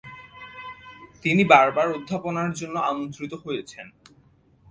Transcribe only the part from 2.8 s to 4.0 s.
আমন্ত্রিত হয়েছেন।